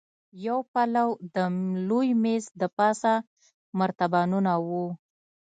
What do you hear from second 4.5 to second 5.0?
وو.